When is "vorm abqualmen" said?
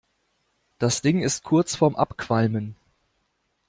1.75-2.75